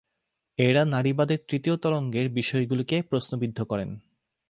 এরা 0.59 0.85
নারীবাদের 0.85 1.39
তৃতীয় 1.47 1.75
তরঙ্গের 1.77 2.27
বিষয়গুলিকে 2.29 2.97
প্রশ্নবিদ্ধ 3.01 3.59
করেন। 3.63 3.89